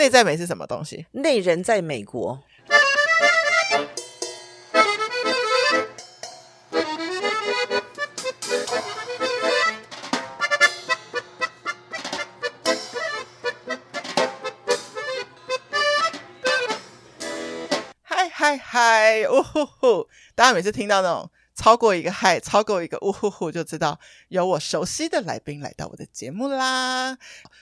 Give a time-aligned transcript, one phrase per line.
[0.00, 1.04] 内在美是什么东西？
[1.12, 2.42] 内人在美国。
[18.02, 19.28] 嗨嗨嗨！
[19.28, 20.08] 呜呼呼！
[20.34, 27.18] 大家每次听到那种超过一个嗨，超过一个呜呼呼，就知道有我熟悉的来宾来到我的节目啦。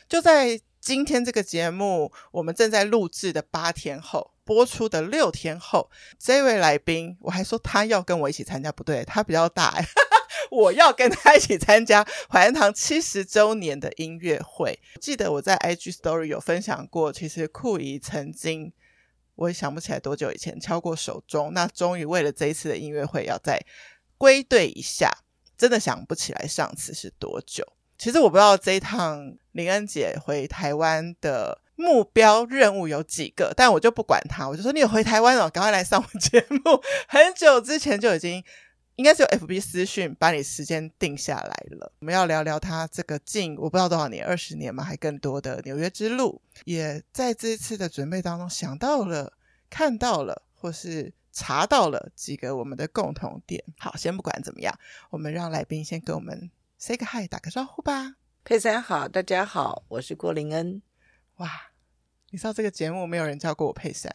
[0.09, 9.75] 就在今天这个节目，我们正在录制的八天后，播出的六天后，这位来宾，我还说他要跟我一起参加，不对，他比较大，
[10.51, 14.79] 我要跟他一起参加怀恩堂七十周年的音乐会。
[15.01, 18.73] 记得我在 IG Story 有分享过，其实酷姨曾经，
[19.35, 23.61] 我也想不起来多久以前敲过手钟，那终于为了这一次的音乐会，要再
[24.17, 25.13] 归队一下，
[25.59, 27.65] 真的想不起来上次是多久。
[27.99, 36.59] 其实我不知道这一趟林恩姐回台湾的目标任务有几个，但我就不管她，我就说你有回台湾了，赶快来上我节目。
[37.09, 38.43] 很久之前就已经
[38.95, 41.93] 应该是有 FB 私讯把你时间定下来了。
[41.99, 49.33] 我们要聊聊她这个近我不知道多少年，二十年嘛，还更多的纽约之路，也在这一次的准备当中想到了、
[49.69, 53.63] 看到了，或是查到了几个我们的共同点。
[53.77, 54.73] 好，先不管怎么样，
[55.11, 56.51] 我们让来宾先跟我们。
[56.81, 58.15] Say 个 hi，打个招呼吧。
[58.45, 60.81] 佩珊好，大家好，我是郭林恩。
[61.39, 61.51] 哇，
[62.31, 64.09] 你知道这个节目没有人叫过我佩珊，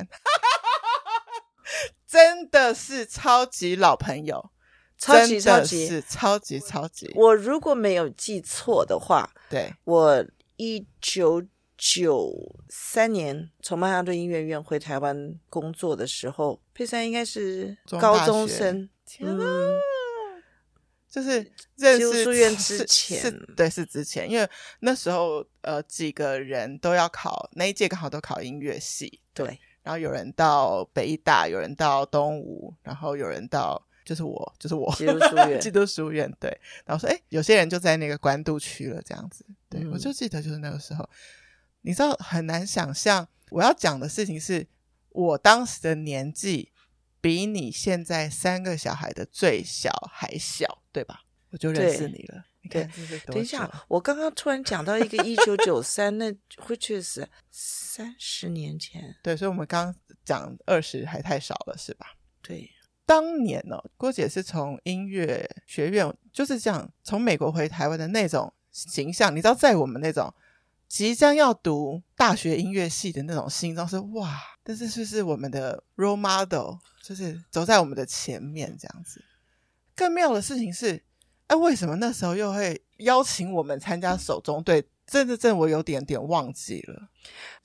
[2.07, 4.49] 真的是超级老朋友，
[4.97, 7.11] 超级超级是超级超级。
[7.15, 10.25] 我如果没有记错的话，对，我
[10.55, 11.45] 一九
[11.77, 12.31] 九
[12.69, 18.89] 三年从曼哈顿音乐院回台湾工作的时候，佩珊应该是高中生。
[19.05, 19.43] 天哪！
[19.43, 19.73] 嗯
[21.13, 21.35] 就是
[21.75, 36.49] 认识书院之前是，是，对，是之前，因为那时候呃几个人都要考，那一届刚好都考音乐系，对，对，然后有人到北艺大，有人到东吴，然后有人到就是我，就是我，基督书院， 基督书院，对，
[36.83, 41.07] 然后说，哎，有些人就在那个关渡区了，这样子，对、嗯、我就记得就是那个时候，
[41.81, 44.65] 你知道很难想象，我要讲的事情是
[45.09, 46.72] 我当时的年纪。
[47.23, 51.21] 比你现在三个小孩的最小还小，对吧？
[51.51, 52.43] 我就认识你了。
[52.61, 52.91] 你看，
[53.27, 59.15] 等一下，我刚刚突然讲到一个一九九三，那会确实三十年前。
[59.23, 59.95] 对，所以我们刚刚
[60.25, 62.07] 讲二十还太少了，是吧？
[62.41, 62.69] 对，
[63.05, 70.33] 当年呢、哦，郭姐是从音乐学院就是这样从美国回台湾的那种形象，你知道，在我们那种
[70.89, 76.77] 即将要读大学音乐系的那种心中是哇，但是是不是我们的 role model？
[77.01, 79.21] 就是走在我们的前面这样子。
[79.95, 81.03] 更妙的事情是，
[81.47, 84.83] 哎，为什么那时候又会邀请我们参加手中队？
[85.05, 87.09] 真的，真的，我有点点忘记了。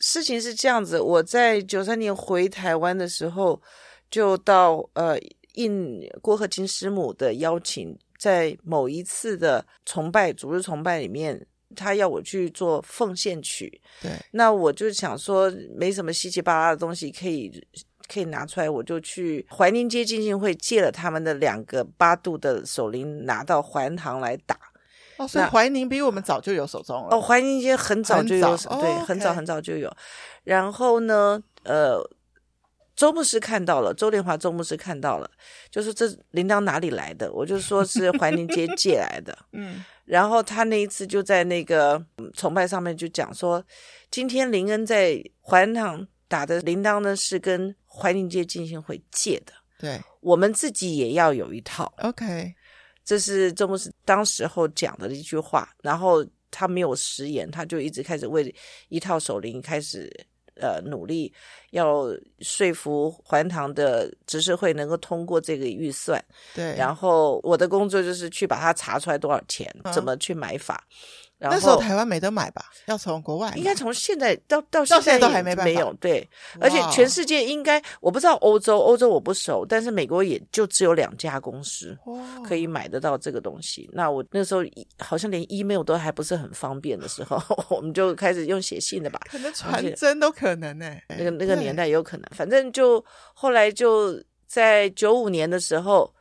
[0.01, 3.63] 事情是这样子，我在九三年回台湾的时候，
[4.11, 5.17] 就到呃
[5.55, 13.81] 应郭和金师母的邀请，在某一次的崇拜主日崇拜里面，他要我去做奉献曲。
[14.03, 17.67] 对，那我就想说，没什么稀奇巴拉的东西可以。
[18.11, 24.59] 可以拿出来，我就去怀宁街进信会借了他们的两个八度的手铃，拿到怀恩堂来打。
[25.19, 27.09] 哦，所以怀宁比我们早就有手中了。
[27.15, 29.95] 哦，怀宁街很早就有，对，哦、很早很早就有。
[30.45, 32.03] 然后呢，呃，
[32.97, 35.31] 周牧师看到了，周连华周牧师看到了，
[35.71, 37.31] 就说这铃铛哪里来的？
[37.31, 39.37] 我就说是怀宁街借来的。
[39.53, 42.03] 嗯，然后他那一次就在那个
[42.35, 43.63] 崇拜上面就讲说，
[44.11, 51.93] 今天林恩在怀恩堂打的铃铛呢，是跟怀宁街进行会借的，对，我们自己也要有一套。
[51.99, 52.55] OK，
[53.05, 58.55] 这是周牧师当时候讲的一句话，然后他没有食言，他就一直开始为
[58.89, 60.11] 一套手铃开始
[60.61, 61.33] 呃努力，
[61.71, 62.07] 要
[62.41, 66.23] 说服怀恩堂的执事会能够通过这个预算。
[66.55, 70.85] 对，然后我的工作就是去把它查出来多少钱，嗯、怎么去买法。
[71.39, 72.65] 然后那时候台湾没得买吧？
[72.87, 73.53] 要从国外？
[73.55, 75.55] 应该从现在到到现在，都还没。
[75.59, 76.29] 没有对，
[76.61, 81.99] 而且全世界应该我不知道欧洲，欧洲我不熟，但是美国也就只有两家公司
[82.47, 83.91] 可以买得到这个东西。
[83.93, 84.63] 那我那时候
[85.01, 87.43] 好像连 email 都还不是很方便的时候，
[87.75, 91.03] 我们就开始用写信的吧，可能传真都可能呢、欸。
[91.09, 93.05] 那个那个年代也有可能，反正就
[93.35, 96.15] 后来就在九五年的时候。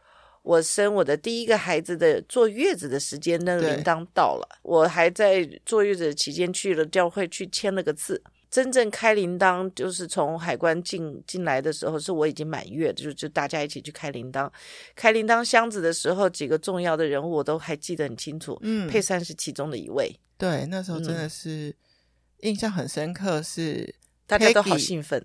[0.47, 8.23] 我生我的第一个孩子的坐月子的时间，那个铃铛到了，我还在坐月子期间去了教会去签了个字。
[8.49, 14.49] 真正开铃铛就是从海关进进来的时候，是我已经满月，就就大家一起去开铃铛。
[14.95, 18.57] 开铃铛箱子的时候，几个重要的人物我都还记得很清楚。
[18.61, 20.17] 嗯，佩珊是其中的一位。
[20.38, 21.75] 对，那时候真的是
[22.39, 23.93] 印象很深刻，是
[24.25, 25.21] 大家都好兴奋，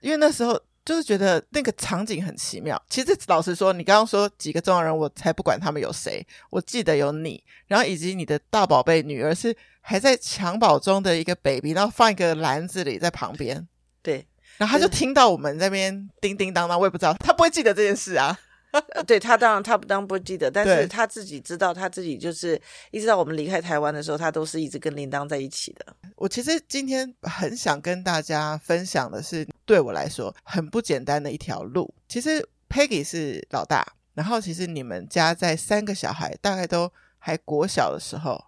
[0.00, 2.80] 因为那时候就是觉得那个场景很奇妙。
[2.88, 13.66] 其实老实说，你刚刚说几个重要人，我才不管他们有谁，我记得有你，然后以及你的大宝贝女儿是还在襁褓中的一个 baby，然后放一个篮子里在旁边，
[14.02, 14.26] 对，
[14.58, 18.38] 然后他就听到我们那边叮叮当当，我也不知道他不会记得这件事啊。
[19.06, 22.60] 对他当然他不当不记得，但是他自己知道，他自己就是
[22.90, 25.86] 一直到我们离开台湾的时候，他都是一直跟铃铛在一起的。
[26.16, 31.92] 我其实今天很想跟大家分享的是，对我来说很不简单的一条路。
[32.08, 38.42] 其实 Peggy 是老大，然后其实你们家在三个小孩大概都还国小的时候。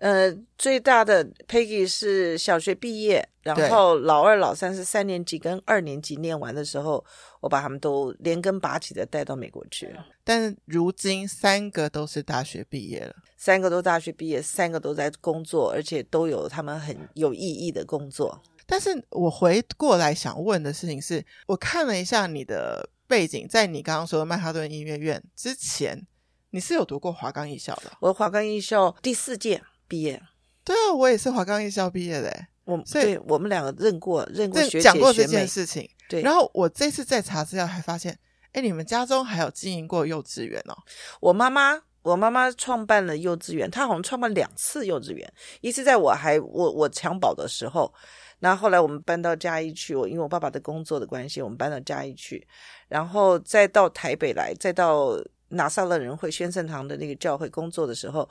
[0.00, 7.04] 呃，最大的 Peggy 是小学毕业，然后老二、老三是三年级跟二年级念完的时候，
[7.40, 9.92] 我把他们都连根拔起的带到美国去。
[10.22, 18.40] 但是如今三个都是大学毕业了，三个都大学毕业，三个都在工作，而且都有他们很有意义的工作。
[18.66, 26.06] 但是我回过来想问的事情是，我看了一下你的背景，在你刚刚说的曼哈顿音乐院之前，
[26.50, 27.90] 你是有读过华冈艺校的？
[28.00, 29.60] 我华冈艺校第四届。
[29.88, 30.22] 毕业，
[30.62, 32.30] 对啊，我也是华冈艺校毕业的，
[32.64, 35.88] 我所以我们两个认过认过学讲过这件事情。
[36.08, 38.18] 对，然后我这次在查资料还发现，
[38.52, 40.76] 哎，你们家中还有经营过幼稚园哦。
[41.20, 45.30] 我妈妈，我妈妈创办了幼稚园，她好像创办两次幼稚园，
[45.60, 47.92] 一次在我还我我襁褓的时候，
[48.38, 52.46] 那后后来我们搬到嘉义去，我因为我爸爸的工作的关系，我们搬到嘉义去，
[52.88, 55.18] 然后再到台北来，再到
[55.48, 58.28] 拿撒勒人会宣圣堂的那个教会工作的时候。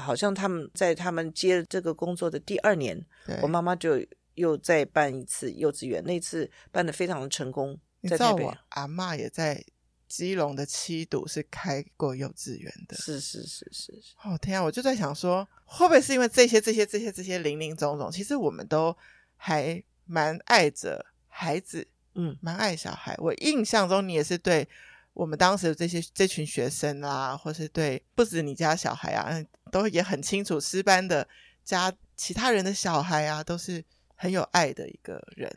[0.00, 3.00] 好像他们在他们接这个工作的第二年，
[3.42, 4.04] 我妈妈就
[4.34, 7.78] 又再办一次幼稚园，那次办的非常的成功。
[8.00, 9.62] 你知道我阿妈也在
[10.08, 14.14] 基隆的七堵是开过幼稚园的，是是是是是。
[14.24, 18.96] 哦天啊，我就在想说，会不会是因为这些这些这些这些零零总总，其实我们都
[19.36, 23.14] 还蛮爱着孩子，嗯，蛮爱小孩。
[23.18, 24.66] 我印象中你也是对。
[25.12, 29.28] 我们当时的这些这群学生啊，或是对不止你家小孩啊，
[29.70, 31.26] 都也很清楚，师班的
[31.64, 33.82] 家其他人的小孩啊，都是
[34.14, 35.50] 很有爱的一个人。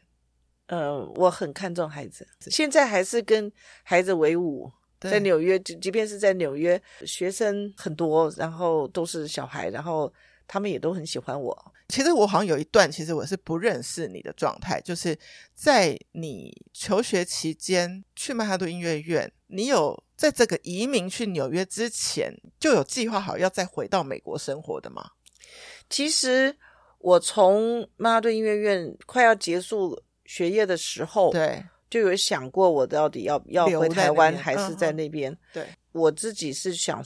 [0.68, 3.52] 呃，我很看重孩子，现在还是跟
[3.84, 4.72] 孩子为伍。
[5.02, 10.10] 在纽约，即即便是在纽约，学生很多，然后都是小孩，然后
[10.48, 11.74] 他们也都很喜欢我。
[11.90, 15.18] 其实我好像有一段，其实我是不认识你的状态，就是
[15.54, 25.12] 在你求学期间去曼哈顿音乐院，你有在这个移民去纽约之前就有计划好要再回到美国生活的吗？
[25.90, 26.56] 其实
[27.00, 35.32] 我从曼哈顿音乐院快要结束学业的时候，对，就有想过我到底要要回台湾还是在那边。
[35.32, 37.02] 嗯、对，我自己是想。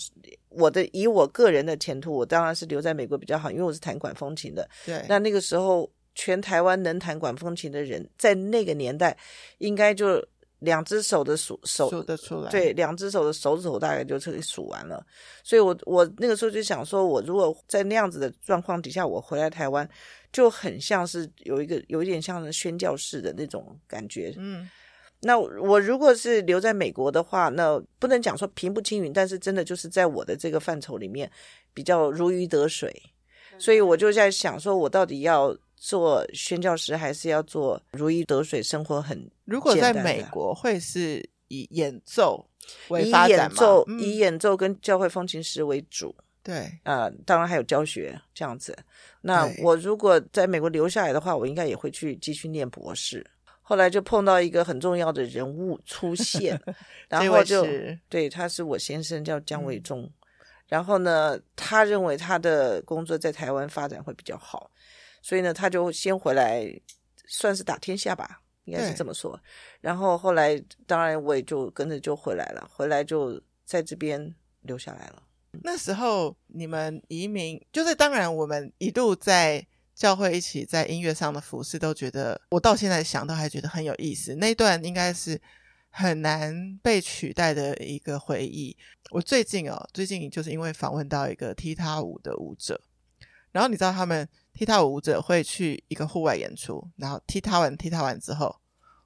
[0.50, 4.68] 我的以我个人的前途，我当然是留在美国比较好，因为我是弹管风琴的。
[4.88, 9.16] 对，那那个时候，全台湾能弹管风琴的人，在那个年代，
[9.60, 10.26] 应该就
[10.58, 12.50] 两只手的数手数得出来。
[12.50, 15.06] 对，两只手的手指头大概就可以数完了。
[15.44, 19.88] 所以我我那个时候就想说，我如果在那样子的状况底下，我回来台湾，
[20.32, 24.34] 就很像是有一个有一点像是宣教士的那种感觉。
[24.38, 24.68] 嗯。
[25.20, 31.30] 那我如果是留在美国的话，那不能讲说平步青云，但是真的就是在我的这个范畴里面
[31.74, 32.94] 比较如鱼得水，
[33.58, 39.28] 所以我就在想说，我到底要做宣教师，还是要做如鱼得水、生活很……
[39.46, 42.48] 如果在美国，会是以演奏
[42.90, 48.78] 为以演奏、嗯、以演奏跟教会风琴师为主，对，啊、呃，当然还有教学这样子。
[49.22, 53.26] 那我如果在美国留下来的话，我应该也会去继续念博士。
[53.70, 56.58] 后来就碰到一个很重要的人物出现，
[57.10, 57.68] 然后就
[58.08, 60.04] 对，他是我先生，叫江伟忠。
[60.04, 60.14] 嗯、
[60.68, 64.72] 然后呢，他认为他的工作在台湾发展会比较好，
[65.22, 66.66] 所以呢，他就先回来，
[67.28, 69.38] 算是打天下吧，应该是这么说。
[69.82, 75.22] 然后后来，当然我也就跟着就回来了，回来就在这边留下来了。
[75.62, 79.68] 那时候你们移民，就是当然我们一度在。
[79.98, 84.36] 教会一起在音乐上的服饰，都觉得我到现在想都还觉得很有意思。
[84.36, 85.42] 那段应该是
[85.90, 88.78] 很难被取代的一个回忆。
[89.10, 92.80] 我最近哦，最近就是因为访问到一个踢踏舞的舞者，
[93.52, 98.56] 然后你知道他们踢踏舞舞者会去一个户外演出，然后踢踏完踢踏完之后，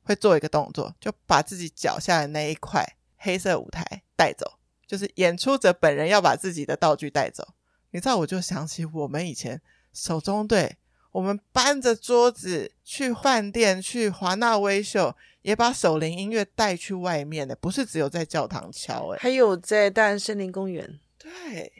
[0.03, 7.53] 会做一个动作，就把自己脚下的那一块黑色舞台带走，就是演出者本人要把自己的道具带走。
[7.91, 9.61] 你知道，我就想起我们以前
[9.93, 10.75] 手中队。
[11.11, 20.99] 我们搬着桌子去饭店，去华纳威秀，也把手铃音乐带去外面的，不是只有在教堂敲，诶，还有在大安森林公园。
[21.17, 21.71] 对，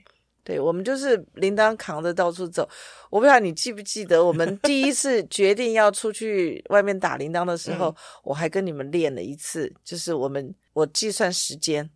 [0.44, 2.68] 对，我们就是铃铛扛着到处走。
[3.10, 11.90] 我不知道你记不记得，我们 第一次决定要出去外面打铃铛的时候，嗯、我还跟你们练了一次，就是我们我计算时间，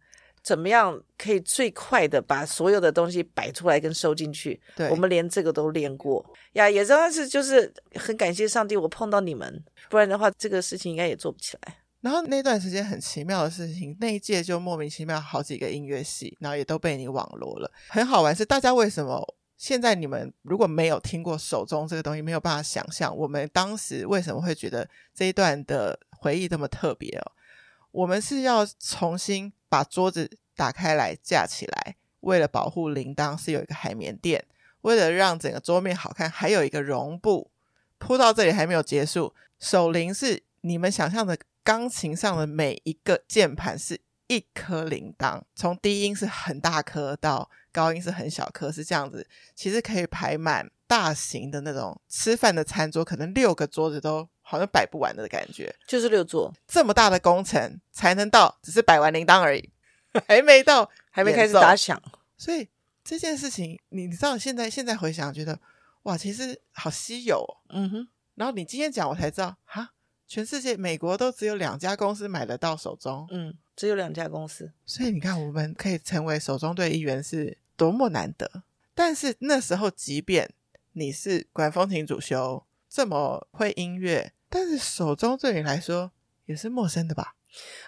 [0.46, 4.62] 怎么样可以最快的把所有的东西摆出来跟收进去。
[4.76, 6.24] 对，我们连这个都练过
[6.54, 11.78] 呀，也真的是就是很感谢上帝，我碰到你们，不然的话这个事情应该也做不起来。
[12.02, 17.72] 然后那段时间很奇妙的事情，那一届就莫名其妙好几个音乐系，然后也都被你网罗了。
[17.90, 27.32] 很好玩是，大家为什么现在你们如果没有听过手中这个东西，没有办法想象我们当时为什么会觉得这一段的回忆这么特别哦？
[27.90, 34.46] 我们是要重新把桌子打开来架起来，为了保护铃铛是有一个海绵垫，
[34.82, 37.52] 为了让整个桌面好看，还有一个绒布
[37.98, 39.34] 铺到这里还没有结束。
[39.60, 41.38] 手铃是你们想象的。
[41.66, 49.28] 钢琴上的每一个键盘是一颗铃铛，从低音是很大颗到高音是很小颗，是这样子。
[49.56, 55.76] 其实可以排满大型的那种吃饭的餐桌，可能六个桌子都好像摆不完的感觉。
[55.88, 59.70] 就是六座这么大的工程才能到，只是摆完铃铛而已，
[60.28, 62.00] 还没到，还没开始打响。
[62.38, 62.70] 所以
[63.04, 65.60] 这件事情，你你知道，现在现在回想，觉得
[66.04, 67.58] 哇，其实好稀有哦。
[67.70, 68.08] 嗯哼。
[68.36, 69.92] 然后你今天讲，我才知道哈。
[70.28, 74.74] 全世界，美国都只有两家公司买得到手中，嗯，只有两家公司。
[74.84, 78.64] 所以你看，我们可以成为手中队一员是多么难得。
[78.96, 80.52] 但是那时候，即便
[80.94, 86.10] 你是管风琴主修，这么会音乐，但是手中对你来说
[86.46, 87.34] 也是陌生的吧？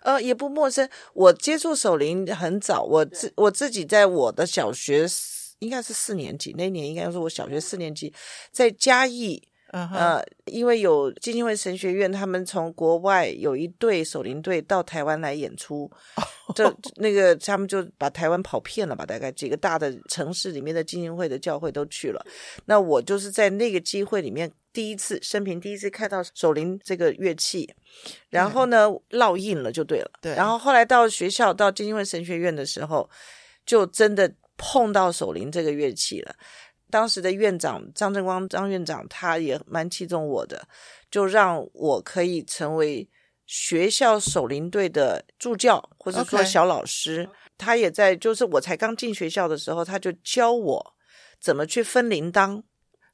[0.02, 0.90] 呃，也不陌生。
[1.14, 5.06] 我接触手铃很早，我自我自己在我的小学
[5.60, 8.14] 应该是四年级，那年应该是我小学四年级，
[8.52, 9.48] 在嘉义。
[9.74, 9.96] Uh huh.
[9.98, 15.92] 呃，因为有基金会神学院，他们从国外有一队守灵队到台湾来演出，
[16.56, 16.74] 这、oh.
[16.96, 22.26] 那个他们就把台湾跑遍了吧，大概几个大的城市里面的基金会的教会都去了。
[22.64, 27.68] 那我就是在那个机会里面第一次生平第一次看到手铃这个乐器，
[28.30, 30.12] 然后呢烙印了就对了。
[30.22, 33.10] 对，然后后来到学校到基金会神学院的时候，
[33.66, 36.36] 就真的碰到手铃这个乐器了。
[36.92, 40.68] 当时的院长张正光张院长，他也蛮器重我的，
[41.10, 43.10] 就让我可以成为
[43.48, 47.26] 学校手铃队的助教，或者说小老师。
[47.26, 47.30] Okay.
[47.58, 50.94] 他也在，就是我才刚进学校的时候，他就教我
[51.42, 52.62] 怎么去分铃铛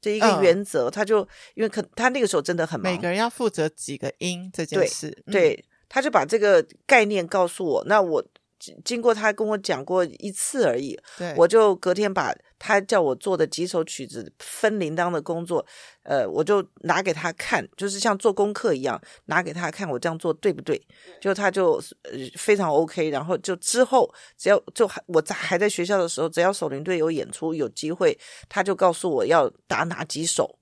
[0.04, 0.88] 这一个原则。
[0.88, 0.90] Uh.
[0.90, 7.84] 他就因为可他那个时候真的很忙，每个人要负责几个音这件事，对，他就把这个概念告诉我。
[7.86, 8.24] 那我。
[8.82, 12.32] 经过他跟我讲过一次而已，对我就隔天把
[12.66, 15.64] 他叫我做的几首曲子分铃铛的工作，
[16.02, 20.80] 呃，我就拿给他看，就是像做功课一样拿给他看，我这样做对不对？
[21.20, 28.18] 就他就呃非常 OK，然后就之后只要就还我在还在学校的时候，只要守铃队有演出有机会，
[28.48, 30.58] 他就告诉我要打哪几首。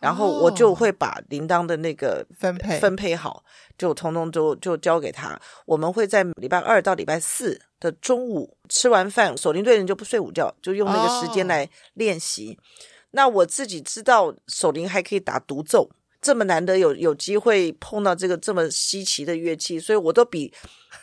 [0.00, 3.42] 然后我就会把铃铛的那个分配分配好，
[3.78, 5.40] 就通通就就交给他。
[5.64, 12.56] 我们会在礼拜二到礼拜四的中午吃完饭，守灵队人就不睡午觉，就用那个时间来练习。
[12.58, 12.64] 哦、
[13.10, 15.90] 那我自己知道守灵还可以打独奏。
[16.22, 20.50] 这么难得有有机会碰到这个这么稀奇的乐器，所以我都比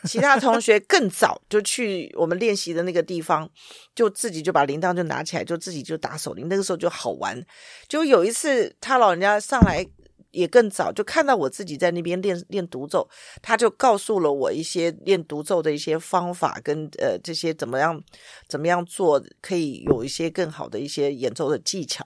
[0.06, 3.48] 其他同学更早就去我们练习的那个地方，
[3.94, 6.48] 就自己就把铃铛就拿起来，就自己就打守灵。
[6.50, 7.40] 那个时候就好玩。
[7.88, 9.86] 就有一次他老人家上来
[10.32, 13.08] 也更早，就看到我自己在那边练练独奏，
[13.42, 18.02] 他就告诉了我一些练独奏的一些方法跟呃这些怎么样
[18.48, 22.06] 怎么样做可以有一些更好的一些演奏的技巧。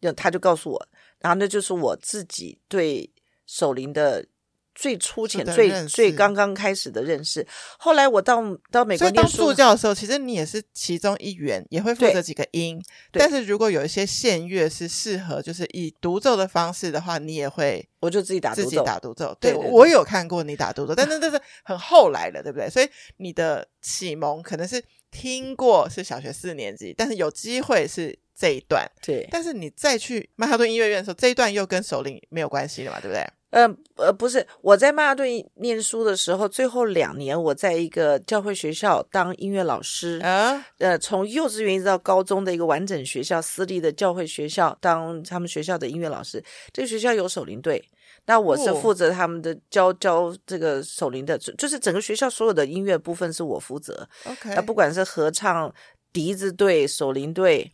[0.00, 0.88] 那他就告诉我。
[1.20, 3.08] 然后那就是我自己对
[3.46, 4.26] 手铃的
[4.74, 7.46] 最粗浅、最最刚刚开始的认识。
[7.78, 12.82] 后来我到到美国当助教的时候，其实你也是其中一员，也会负责几个音。
[13.12, 19.36] 但是如果有一些弦乐是适合，就是以独奏的方式的话，你也会，我就自己打独奏，自己打独奏。
[19.40, 22.68] 对，我有看过你打独奏，但是这是很后来的，对不对？
[22.68, 22.88] 所以
[23.18, 28.18] 你的启蒙可能是听过是小学四年级，但是有机会是。
[28.34, 33.24] 这一段对，但是你再去曼哈顿音乐院的时候，这一段又跟首领没有关系了嘛，对不对？
[33.52, 46.42] 嗯呃，呃，不是，我在曼哈顿念书的时候，最后两年我在一个教会学校当音乐老师啊，呃，从幼稚园一直到高中的一个完整学校，私立的教会学校当他们学校的音乐老师。
[46.72, 47.82] 这个学校有守灵队，
[48.24, 54.08] 那我是负责他们的教、哦、教这个守灵的，就是整个学校所有的音乐部分是我负责。
[54.24, 55.72] OK，那不管是合唱、
[56.10, 57.70] 笛子队、守灵队。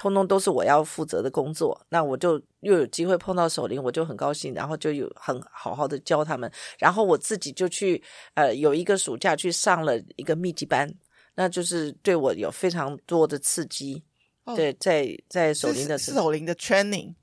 [0.00, 8.02] 通通都是我要负责的工作，那我就又有机会碰到守灵，我就很高兴，然后就有很好好的教他们，然后我自己就去
[8.32, 10.90] 呃有一个暑假去上了一个密集班，
[11.34, 14.02] 那就是对我有非常多的刺激，
[14.44, 17.14] 哦、对，在在守灵的是守灵的 training，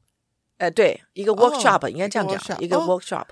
[0.57, 3.25] 呃，对，一个 workshop、哦、应该这样讲，一个 workshop。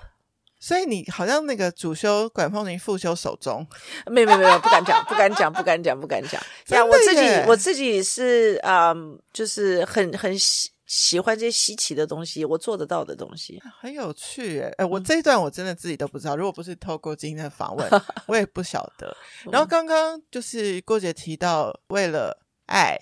[0.66, 3.64] 所以你好像那个主修管风琴，副修手中，
[4.10, 6.42] 没有没有没有，不敢讲，不敢讲，不敢讲，不敢讲。
[6.76, 14.74] 呀，我自己我自己是啊、嗯，就是很很喜喜欢这些稀奇的东西，我做得到的东西，很有趣诶。
[14.78, 17.88] 哎，我这一段我真的自己都不知道，如果不是透过今天的访问，
[18.26, 19.16] 我也不晓得。
[19.52, 22.36] 然后刚刚就是郭姐提到，为了。
[22.66, 22.98] 爱，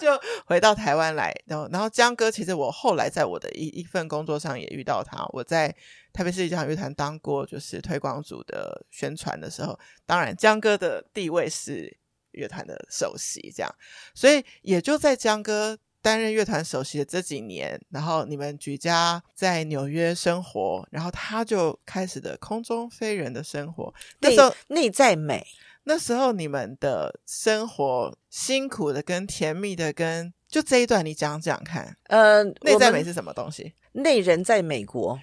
[0.00, 0.08] 就
[0.46, 5.24] 回到台湾来，然后，然后江哥，其实我后来在我的一一份工作上也遇到他。
[5.30, 5.74] 我在
[6.12, 11.94] 台北市立交响乐团当过就是推广组的宣传的时候，当然江哥的地位是
[12.32, 13.74] 乐团的首席，这样，
[14.14, 25.46] 所以也就在江哥担任乐团首席的这几年，然后你们举家在纽约生活，然后他就开始的空中飞人的生活，那时候内在美。
[25.88, 33.72] 那时候你们的生活辛苦的跟甜蜜的跟就这一段你讲讲看，呃，内在美是什么东西？
[33.92, 35.16] 内人在美国，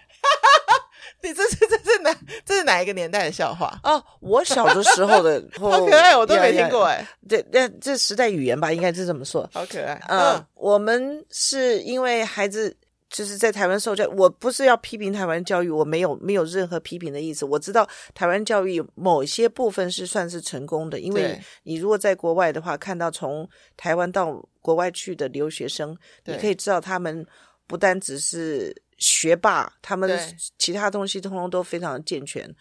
[1.21, 2.15] 你这是这是哪
[2.45, 3.77] 这是哪一个年代的笑话？
[3.83, 7.05] 哦，我小的时候的， 好可爱，我都没听过哎。
[7.27, 9.49] 对，那这时代语言吧，应该是这么说。
[9.53, 10.01] 好可爱。
[10.07, 12.77] 嗯，嗯我们是因为孩子。
[13.13, 17.45] 就是在台湾受教，我不是要批评台湾教育，我没有没有任何批评的意思。
[17.45, 27.23] 我知道台湾教育某些部分是算是成功的，因为你如果在国外的话，看到从台湾到国外去的留学生，你可以知道他们
[27.67, 30.09] 不单只是学霸，他们
[30.57, 32.51] 其他东西通通都非常健全，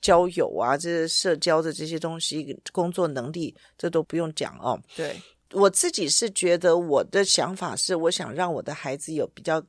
[0.00, 4.80] 交友啊，这些社交的这些东西，工作能力这都不用讲哦。
[4.94, 5.20] 对，
[5.50, 9.60] 我自己是觉得我的想法是，我想让我的孩子有比较。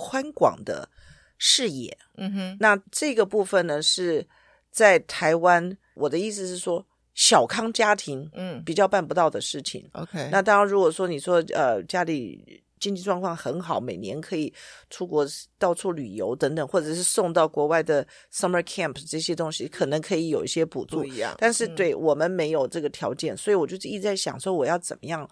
[0.00, 0.88] 宽广的
[1.36, 4.26] 视野，嗯哼，那这个部分呢，是
[4.70, 5.76] 在台湾。
[5.92, 6.82] 我的意思是说，
[7.14, 9.86] 小康家庭，嗯，比较办不到的事情。
[9.92, 14.50] OK，那当然，如果说你说，呃，家里经济状况很好，每年可以
[14.88, 15.26] 出国
[15.58, 21.00] 到处旅游等等，或者是送到国外的 summer camp 这些东西，可能可以有一些补助。
[21.00, 25.28] 不一样，但是对我们没有这个条件，所以我就一直在想说，我要怎么样。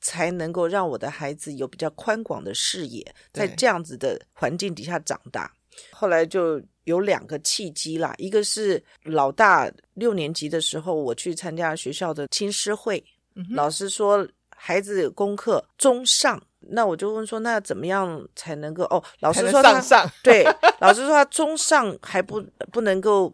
[0.00, 5.52] 才能够让我的孩子有比较宽广的视野，在这样子的环境底下长大。
[5.90, 13.04] 后来就有两个契机啦，一个是老大六年级的时候，我去参加学校的青师会，
[13.36, 18.84] 嗯、老师说孩子功课中上，那我就问说，那怎么样才能够？
[18.84, 20.44] 哦，老师说他上上对，
[20.80, 23.32] 老师说他中上还不不能够。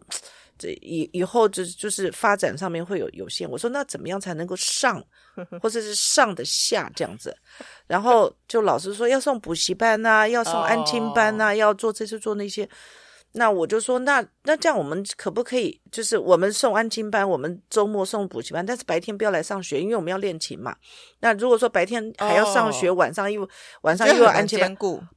[0.65, 3.49] 这以以后就就是发展上面会有有限。
[3.49, 5.03] 我说那怎么样才能够上，
[5.61, 7.35] 或者是上的下这样子？
[7.85, 11.57] 然后就老师说要送补习班呐、啊，要送安亲班呐、啊，oh.
[11.57, 12.67] 要做这些做那些。
[13.37, 20.73] 那我就说，那那这样我们可不可以，就是我们送安亲班，我们周末送补习班，但是白天不要来上学，因为我们要练琴嘛。
[21.19, 22.97] 那如果说白天还要上学，oh.
[22.97, 23.47] 晚上又
[23.81, 24.73] 晚上又要安亲班，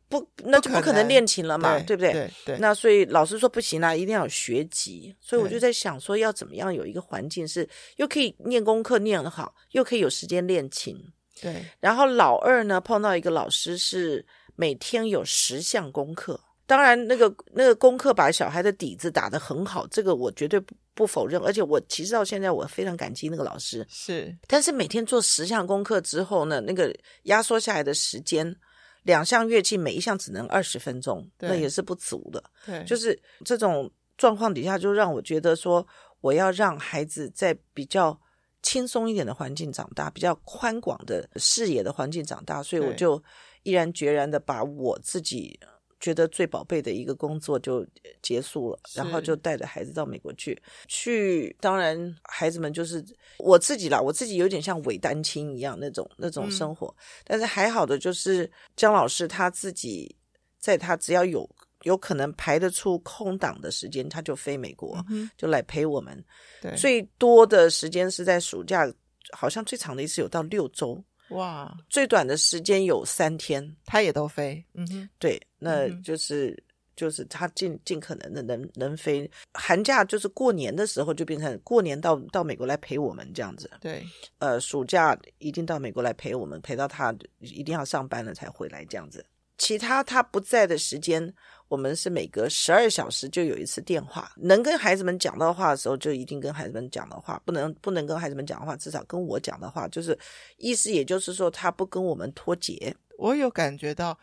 [0.08, 2.12] 不，那就不可能练琴了嘛，对，对不对？
[2.12, 2.58] 对对。
[2.58, 5.14] 那所以老师说不行啊，一定要有学籍。
[5.20, 10.96] 所以我就在想说，要怎么样有一个环境是又可以念功课念得好，又可以有时间练琴。
[11.40, 11.64] 对。
[11.78, 14.26] 然后老二呢，碰到一个老师是
[14.56, 16.40] 每天有十项功课。
[16.68, 21.40] 当然，那个那个功课把小孩的底子打得很好，这个我绝对不不否认。
[21.40, 23.86] 而且我其实到现在我非常感激那个老师。
[23.88, 28.54] 是，但是每天做十项功课之后呢，那个压缩下来的时间，
[29.04, 32.44] 两项乐器每一项只能二十分钟，那也是不足的。
[32.66, 35.86] 对，就是这种状况底下，就让我觉得说，
[36.20, 38.20] 我要让孩子在比较
[38.62, 43.22] 轻松一点的环境长大，比较宽广的视野的环境长大，所以我就
[43.62, 45.58] 毅然决然的把我自己。
[46.00, 47.86] 觉得最宝贝的一个工作就
[48.22, 50.56] 结束了，然后就带着孩子到美国去。
[50.86, 53.04] 去，当然孩子们就是
[53.38, 56.86] 我自己啦，我自己有点像伪单亲一样那种那种生活。
[56.86, 57.02] 嗯。
[57.24, 60.14] 但是还好的就是江老师他自己，
[60.58, 61.48] 在他只要有
[61.82, 66.24] 有可能排得出空档的时间，他就飞美国，嗯，就来陪我们。
[66.62, 68.88] 对，最多的时间是在暑假，
[69.32, 71.02] 好像最长的一次有到六周。
[71.30, 74.64] 哇，最短的时间有三天，他也都飞。
[74.74, 76.62] 嗯哼，对，那就是、嗯、
[76.96, 79.30] 就是他尽尽可能的能能飞。
[79.52, 83.70] 寒假就是过年的时候就变成过年到到美国来陪我们这样子。
[83.80, 84.02] 对，
[84.38, 89.24] 呃，暑假一定到美国来陪我们，陪到他一定要上班了才回来这样子。
[89.58, 91.34] 其他他不在的时间，
[91.68, 94.32] 我们是每隔十二小时就有一次电话。
[94.36, 100.18] 能跟孩子们讲到话的时候，就一定跟孩子们讲的话；不能不能跟孩子们讲的话，至少跟我讲的话，就是
[100.56, 102.94] 意思也就是说，他不跟我们脱节。
[103.18, 104.18] 我有感觉到，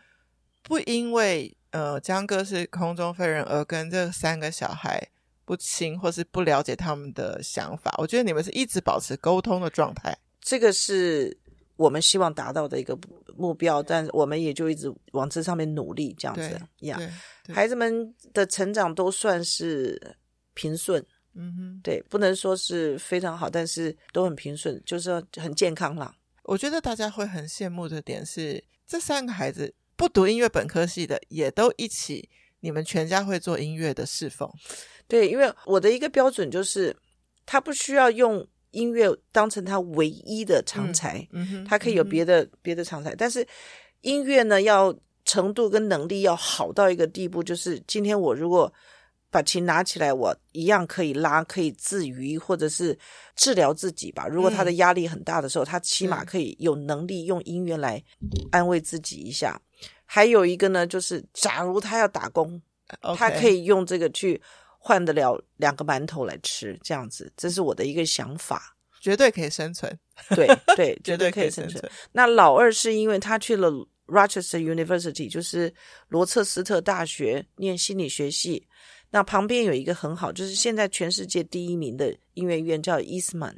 [0.62, 5.08] 不因为呃江哥是空中飞人而跟这三个小孩
[5.44, 7.94] 不亲，或是不了解他们的想法。
[7.98, 10.16] 我觉得你们是一直保持沟通的状态。
[10.40, 11.38] 这个是。
[11.76, 12.98] 我们希望达到的一个
[13.36, 16.98] 目标，但我们也就一直往这上面努力，这样子呀。
[17.52, 20.00] 孩子们的成长都算是
[20.54, 26.14] 平顺，嗯哼，对，不能说是非常好，但是都很平顺，就是很健康啦。
[26.44, 32.28] 我觉得大家会很羡慕的点是，这三个孩子不读音乐本科系的，也都一起，
[32.60, 34.50] 你们全家会做音乐的侍奉。
[35.06, 36.96] 对，因为我的一个标准就是，
[37.44, 38.46] 他不需要用。
[38.76, 41.26] 音乐当成他唯一的常才，
[41.66, 43.46] 他可以有别的、嗯、别的常才，但是
[44.02, 48.70] 音乐呢，要程度跟能力要好到一个地步，就是今天我如果
[49.30, 52.96] 把琴拿起来，我一样可以拉，可以自娱或者是
[53.34, 54.28] 治疗自己吧。
[54.28, 58.02] 如果他的压力很大的时候，嗯、他起码可以有能力用音乐来
[58.50, 59.58] 安慰自己一下。
[59.80, 62.60] 嗯、还有一个呢，就是假如他要打工.
[63.16, 64.40] 他可以用这个去。
[64.86, 69.98] 换得了两个馒头来吃，这样子，这是我的一个想法，绝对可以生存。
[70.28, 70.46] 对
[70.76, 71.82] 对， 绝对可以生存。
[72.12, 73.68] 那老二是因为他去了
[74.06, 75.74] Rochester University，就是
[76.06, 78.64] 罗彻斯特大学念心理学系。
[79.10, 83.52] 那旁边有一个很好，就是现在全世界第一名的音乐院，叫伊斯曼，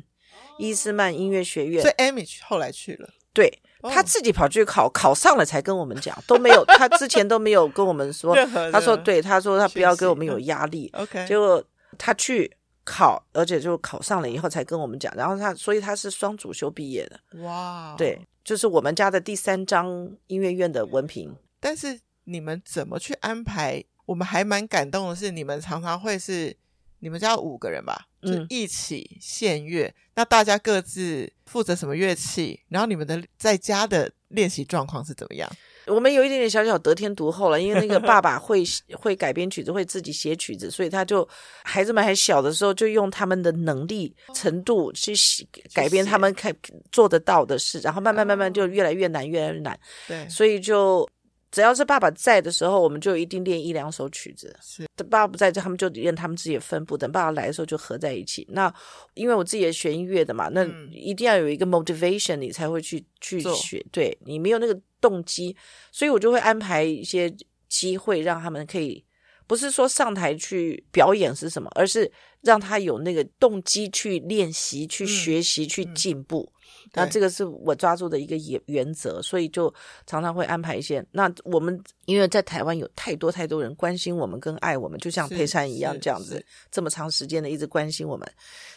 [0.58, 1.82] 伊斯曼音乐学院。
[1.82, 3.52] 所以 Amy 后来去了，对。
[3.82, 8.34] 他自己跑去考，考上了才跟我们讲，都没有，他之前都没有跟我们说。
[8.72, 10.90] 他说，对，他说他不要给我们有压力。
[10.94, 11.62] OK，结果
[11.96, 15.14] 他去考，而且就考上了以后才跟我们讲。
[15.16, 17.42] 然后他，所以他是双主修毕业的。
[17.42, 21.34] 哇，对，就是我们家的第三张音乐院的文凭。
[21.60, 23.84] 但是你们怎么去安排？
[24.06, 26.56] 我们还蛮感动的是，你们常常会是。
[27.00, 29.86] 你们家五个人吧，就一起献乐。
[29.86, 32.60] 嗯、那大家各自负责什么乐器？
[32.68, 35.50] 然后你们的在家的练习状况是怎么样？
[35.86, 41.26] 我们有一点点小小得天独厚了，因为那个爸 爸会会改编曲子，会自己写曲子，所以他就
[41.62, 46.52] 孩子们还小的时候，就用他们的能力程度去写改编他们可
[46.92, 49.78] 做得到的事，然后慢慢慢慢就越来越难，越来越难。
[50.06, 51.08] 对，所以就。
[51.50, 54.54] 只要是爸爸在的时候，我们就一定练一两首曲子。
[54.60, 56.96] 是，等爸爸不在，就他们就练他们自己的分布。
[56.96, 58.46] 等爸爸来的时候，就合在一起。
[58.50, 58.72] 那
[59.14, 63.84] 因为我自己也学音乐的嘛，那一定要有一个 motivation，你才会去去学。
[63.90, 65.56] 对，你没有那个动机，
[65.90, 67.34] 所以我就会安排一些
[67.68, 69.02] 机会，让他们可以
[69.46, 72.10] 不是说上台去表演是什么，而是
[72.42, 76.52] 让他有那个动机去练习、去学习、去进步。
[76.94, 79.72] 那这个是我抓住的一个原原则，所以就
[80.06, 81.04] 常常会安排一些。
[81.10, 88.30] 那我们因为在台湾有太多太多人关心我们跟爱我们，就像佩珊一样这样子，这么长时间的一直关心我们。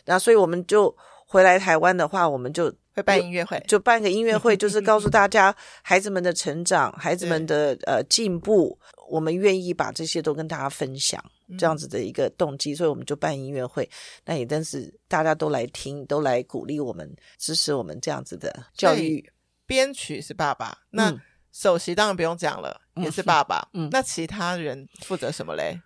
[0.06, 0.96] 那所以我们就
[1.26, 8.78] 回来台湾的话，我们就会办音乐会，就办个音乐会，就是 告诉大家孩子们的成长，孩子们的呃进步。
[9.10, 11.22] 我们愿意把这些都跟大家分享，
[11.60, 13.90] 这样子的一个动机，嗯、所以我们就办音乐会。
[14.24, 19.22] 那也但是大家都来听，都来鼓励我们，支持我们这样子的教育。
[19.66, 21.14] 编曲是爸爸，那
[21.52, 23.68] 首席当然不用讲了，嗯、也是爸爸。
[23.74, 25.78] 嗯，那其他人负责什么嘞？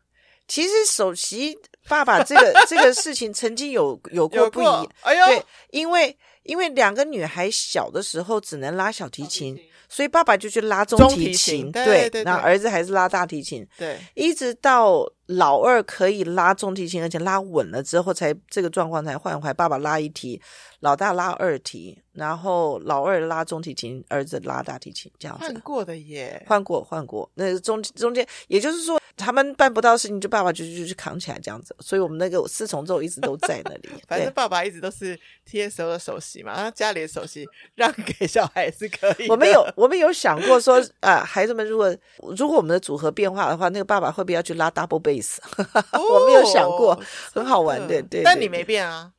[0.48, 4.90] 其实首席爸爸这个这个事情曾经有有过不一。
[5.02, 9.60] 哎呦，对，因为因为两个女孩小的时候只能拉小提琴。
[9.88, 19.54] 所以爸爸就去拉中提琴，提琴对，对，对，那儿子还是拉大提琴，对，一直到老二可以拉中提琴，而且拉稳了之后，才这个状况才换回来。
[19.54, 20.40] 爸爸拉一提，
[20.82, 25.46] 老大拉二提，然后老二拉中提琴，儿子拉大提琴，这样子。
[25.46, 27.28] 换过的耶，换过换过。
[27.34, 31.76] 那中中间，也就是说，他们办不到的事情，就爸爸就就去扛起来这样子。
[31.80, 33.90] 所以我们那个四重奏一直都在那里。
[34.08, 39.28] 反正爸爸一直都是 TSO 的首席嘛，然后家里的首席让给小孩是可以。
[39.28, 41.96] 我们有我们有想过说，啊、呃，孩子们如果
[42.38, 45.15] 如果我们的组合变化的话，那个爸爸会不会要去拉 double bass？
[45.94, 47.00] 我没有想过，哦、
[47.34, 48.22] 很好玩的，对。
[48.24, 49.12] 但你没变啊。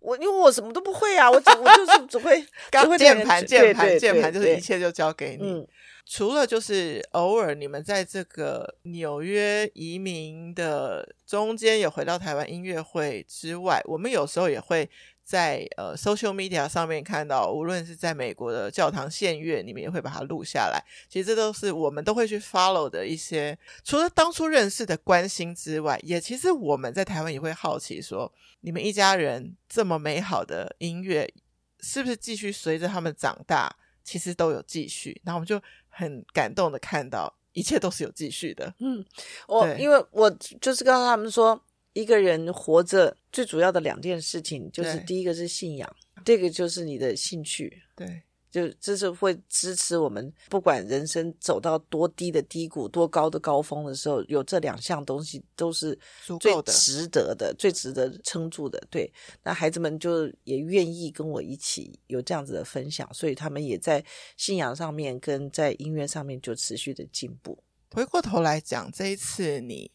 [0.00, 5.46] 我因为我什么都不会啊，我只我就是只会 刚键盘键盘键盘，就是一切就交给你。
[5.46, 5.66] 嗯，
[6.06, 14.88] 除了就是偶尔你们在这个纽约移民的中间有回到台湾音乐会之外，我们有时候也会。
[15.24, 20.84] 在呃，social media 上面看到，无论是在美国的教堂献乐，你们也会把它录下来。
[21.08, 31.32] 其实这都是我们都会去 follow 的一些，除了当初认识的关心之外，也其实我们在台湾也会好奇说，你们一家人这么美好的音乐，
[31.80, 35.18] 是不是继续随着他们长大，其实都有继续。
[35.24, 35.58] 然后我们就
[35.88, 38.74] 很感动的看到，一切都是有继续的。
[38.78, 39.02] 嗯，
[39.48, 41.58] 我因为我就是告诉他们说。
[41.94, 47.82] 一个人活着最主要的两件事情，就是第一个是信仰，这个就是你的兴趣。
[47.94, 55.96] 对，就这是会支持我们，不管人生走到多低的低谷，多高的高峰的时候，有这两项东西都是
[56.40, 58.84] 最值得的，最值得撑住的。
[58.90, 59.08] 对，
[59.44, 64.04] 那孩子们就也愿意跟我一起有这样子的分享，所以他们也在
[64.36, 67.56] 信仰上面跟在音乐上面就持续的进步。
[67.92, 69.92] 回过头来讲，这一次你。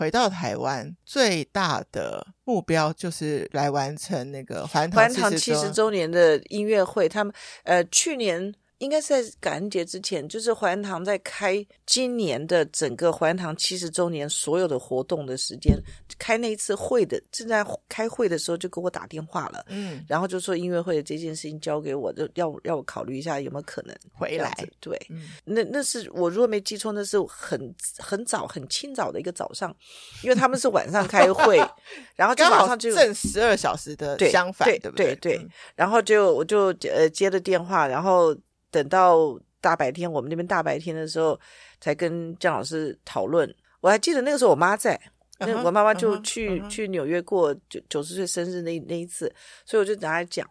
[0.00, 7.06] 回到台湾，最大的目标就是来完成那个环环唐七十周年的音乐会。
[7.06, 7.30] 他们
[7.64, 8.54] 呃，去年。
[8.80, 15.78] 应该是在感恩节之前，就是怀恩堂在开今年的整个怀恩堂七十周年所有的活动的时间，
[16.18, 24.50] 开那一次会的，正在开会的时候就给我打电话了，嗯，然后就说音乐会的这件事情交给我，就要要我考虑一下有没有可能回来。
[24.80, 29.76] 对，嗯、那那是我如果没记错，那是很很早很清早的一个早上，
[30.24, 31.58] 因为他们是晚上开会，
[32.16, 35.14] 然后就马上就正十二小时的相反，对对不对？
[35.16, 38.34] 对，对，然后就我就呃接了电话，然后。
[38.70, 41.38] 等到大白天，我们那边大白天的时候，
[41.80, 43.52] 才跟姜老师讨论。
[43.80, 44.98] 我还记得那个时候，我妈在，
[45.38, 46.70] 那我妈妈就去、uh huh.
[46.70, 49.32] 去纽约过九九十岁生日那那一次，
[49.64, 50.48] 所以我就等她讲，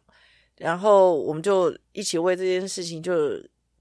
[0.57, 3.31] 然后我们就一起为这件事情就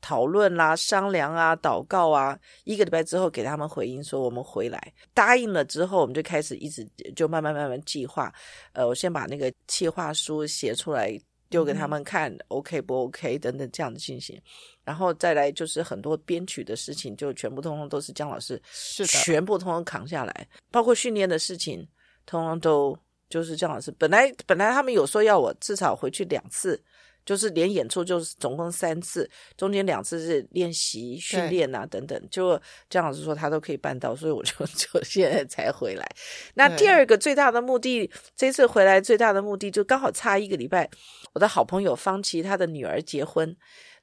[0.00, 2.38] 讨论啦、商量啊、祷告啊。
[2.64, 8.32] 一个礼拜之后，给他们回应说我们回来，答应了之后，我们就开始一直就慢慢慢慢计划。
[8.72, 11.18] 呃，我先把那个计划书写出来。
[11.50, 14.40] 丢给他们看，嗯，OK 不 OK 等等这样的进行，
[14.84, 21.86] 然后再来就是很多编曲的事情，就全部通通都是姜老师，是的，全部通通扛下来，包括训练的事情，
[22.26, 23.90] 通通都就是姜老师。
[23.98, 26.82] 本来本来他们有说要我至少回去两次。
[27.28, 36.08] 就是连演出就是总共三次，中间两次是练习训练啊等等，就姜老师说他都可以办到，所以我就就 现在才回来。
[36.54, 40.88] 那第二个最大的目的，这次回来最大的目的就刚好差一个礼拜，
[41.34, 43.54] 我的好朋友方琦他的女儿结婚。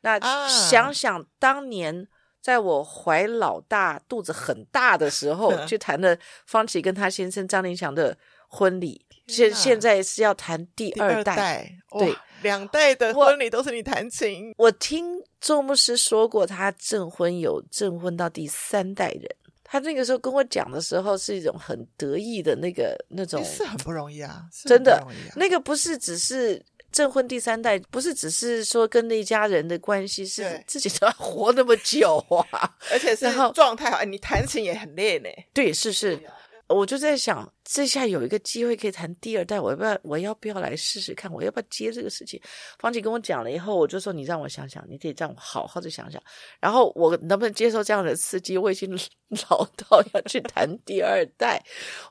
[0.01, 2.07] 那想想当年
[2.39, 8.15] 在我怀老大肚子很大的时候， 去谈的方琦跟他先生张林祥的
[8.47, 12.15] 婚礼，现现在是要谈第二代，第二代对。
[12.45, 14.53] 两代的婚礼都是你弹琴。
[14.55, 19.27] 我听周牧师说过，他证婚有证婚到第三代人。
[19.63, 25.03] 他那个时候跟我讲的时候，是一种很得意的那个那种，是很不容易啊，真的。
[25.35, 34.03] 那个不是只是证婚第三代，不是只是说跟那家人的关系，是自己都要活那么久啊， 而且是状态好。
[34.03, 35.29] 你弹琴也很累呢。
[35.51, 36.19] 对，是是。
[36.67, 39.99] 我就在想，这下有一个机会可以谈第二代，我要不要？
[40.03, 41.31] 我要不要来试试看？
[41.31, 42.41] 我要不要接这个事情？
[42.79, 46.21] 方琦跟我讲了以后，我就说：“你让我想想，你得让我好好的想想。”
[46.59, 48.57] 然后我能不能接受这样的刺激？
[48.57, 48.89] 我已经
[49.49, 51.61] 老到要去谈第二代，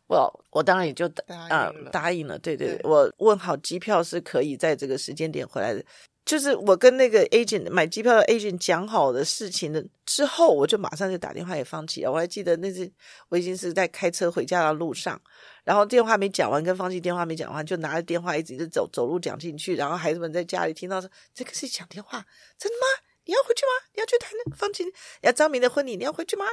[0.06, 2.38] 我我当然也就答啊答应了。
[2.38, 5.84] 对，对我问好机票是可以在这个时间点回来的。
[6.24, 12.10] 就是我跟那个 agent 买机票的 agent 讲好的事情的之后，我就马上就打电话给方琦了。
[12.10, 12.90] 我还记得那次
[13.28, 15.20] 我已经是在开车回家的路上，
[15.64, 19.76] 然后电话没讲完，跟方琦电话没讲完，就拿着电话一直就走走路讲进去。
[19.76, 22.24] 然后孩子们在家里听到说：“这个是讲电话，
[22.58, 22.86] 真的吗？
[23.26, 23.86] 你要回去吗？
[23.94, 24.84] 你要去谈方琦
[25.20, 26.46] 要张明的婚礼，你要回去吗？”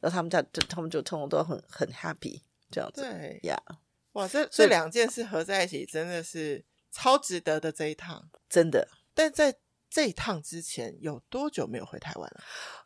[0.00, 3.02] 然后他们家就，他们就通通都很很 happy 这样子。
[3.02, 3.76] 对呀，Yeah.
[4.14, 6.64] 哇，这这两件事合在一起，真的是。
[6.92, 8.86] 超值得的这一趟，真的。
[9.14, 9.56] 但在
[9.90, 12.40] 这一趟之前，有多久没有回台湾了？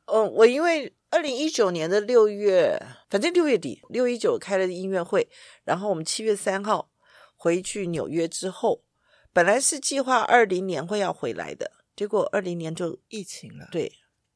[0.06, 5.28] 嗯，我因为二零一九年的六月，反正六月底六一九开了音乐会，
[5.64, 6.90] 然后我们七月三号
[7.36, 8.82] 回去纽约之后，
[9.32, 13.68] 本来是计划二零年会要回来的，结果二零年就疫情了。
[13.70, 13.92] 对，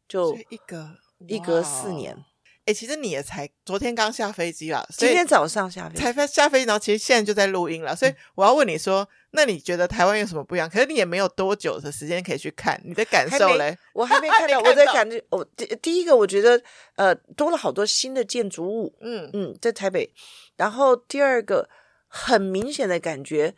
[0.06, 2.24] 就一隔一隔四年。
[2.70, 7.96] 哎，其实你也才昨天刚下飞机了，今天早上下飞机，才下飞机，然后其实现在就在录音了。
[7.96, 10.70] 所以我要问你说，那你觉得台湾有什么不一样？
[10.70, 13.76] 可是你也没有多久的时间可以去看，你的感受嘞？
[13.92, 16.62] 我还没 看到，我在感觉，我第第一个我觉得
[16.94, 20.14] 呃多了好多新的建筑物，嗯嗯，在台北。
[20.56, 21.68] 然后第二个
[22.06, 23.56] 很明显的感觉，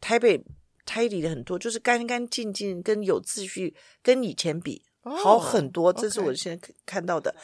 [0.00, 0.42] 台北
[0.84, 4.82] tidy 的很多，就是干干净净，跟有秩序，跟以前比。
[5.02, 7.34] 好很多，这是我现在看到的。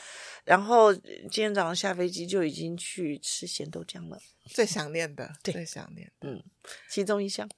[0.44, 6.42] 然后今天早上下飞机就已经去吃咸豆浆了，最想念的，对最想念，嗯，
[6.88, 7.48] 其中一项。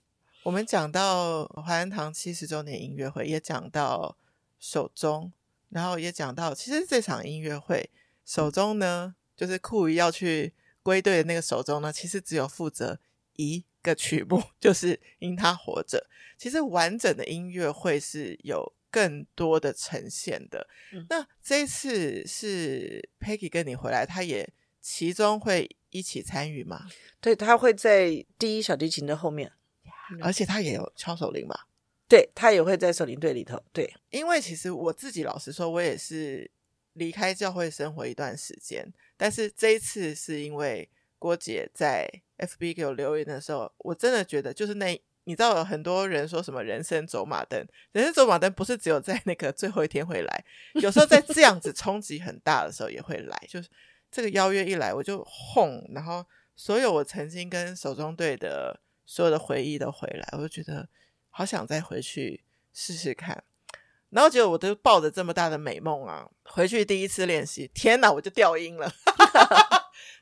[0.45, 4.17] 我们讲到怀安堂七十周年音乐会，也讲到
[4.59, 5.31] 手中，
[5.69, 7.91] 然后也讲到，其实这场音乐会
[8.25, 12.99] 手中呢，就是酷鱼要去归队的那个手中呢，其实只有负责
[13.35, 15.99] 一个曲目， 就是《因他活着》。
[16.39, 18.73] 其实完整的音乐会是有。
[18.91, 24.49] 更多的呈现的，嗯、那这一次是 Peggy 跟你回来，他也
[24.81, 26.87] 其中会一起参与吗？
[27.21, 29.53] 对，他会在第一小提琴的后面，
[30.23, 31.69] 而且他也有敲手铃吧？
[32.09, 33.63] 对，他也会在手铃队里头。
[33.73, 36.51] 对，因为其实我自己老实说，我也是
[36.95, 44.99] 离开教会生活一段时间，但是这一次是因为郭姐在 FB 给我留言的时候，我真的觉得就是那。
[45.29, 47.63] 你知道有很多人说什么人生走马灯，
[47.93, 50.45] 人生走马灯不是只有在那个最后一天会来，
[50.81, 53.39] 有时候在这样子冲击很大的时候也会来。
[53.47, 53.69] 就是
[54.11, 56.25] 这个邀约一来，我就轰，然后
[56.57, 60.89] 所有我曾经跟手中队的所有的回忆都回来，我就觉得
[61.29, 63.45] 好想再回去试试看。
[64.09, 68.91] 然后结果我都抱着这么大的美梦啊，回去第一次练习，天哪，我就掉音了，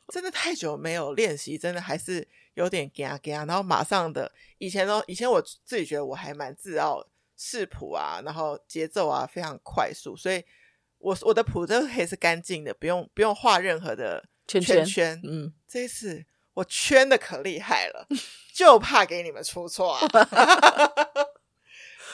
[0.08, 2.26] 真的太久没有练习，真的还是。
[2.56, 10.42] 有点嘎嘎，然后马上的，以前呢，以前我自己觉得我还蛮自傲，视谱啊，然后节奏啊非常快速，所以
[10.96, 14.76] 我我的谱都可以是干净的，不用不用画任何的圈圈。
[14.76, 18.08] 圈圈嗯，这一次我圈的可厉害了，
[18.54, 20.08] 就怕给你们出错啊。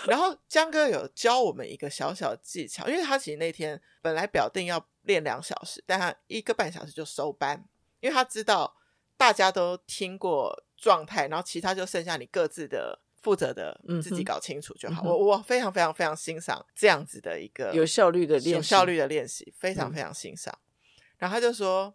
[0.07, 7.65] 然后江哥有教我们一个小小的技巧，因为他其实那天本来表定要练两小时，但他一个半小时就收班，
[8.01, 8.77] 因为他知道。
[9.15, 15.03] 大家都听过状态，然后其他就剩下你各自的负责的，自己搞清楚就好。
[15.05, 20.53] 嗯、我我非常非常非常欣赏这样子的一个有效率的练习，有效率的练习，非常非常欣赏。
[20.53, 21.95] 嗯、然后他就说，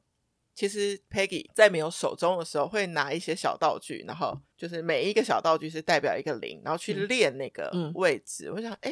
[0.58, 8.48] 其实 Peggy 在没有手中的时候，会拿一些小道具，然后就是每一个小道具是代表一个零，然后去练那个位置。
[8.50, 8.92] 嗯、我想，哎。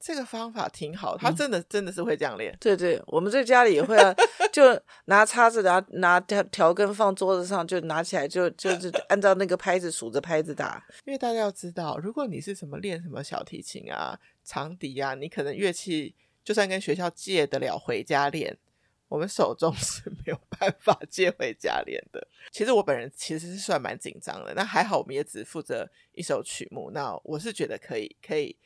[0.00, 2.56] 这个方法挺好，他真的、嗯、真的是会这样练。
[2.60, 4.14] 对对，我们在家里也会啊，
[4.52, 4.62] 就
[5.06, 10.80] 拿叉子，拿拿条条根放桌子上，就拿起来就就是 按照那个拍子数着拍子打。
[11.04, 18.56] 因为大家要知道，如果你是什么练什么小提琴啊、长笛啊，你可能乐器就算跟学校借得了回家练，
[19.08, 22.28] 我们手中 是没有办法 接回家练的。
[22.52, 28.56] 其实我本人其实是算蛮紧张的，那还好我们也只负责一首曲目，那我是觉得可以可以。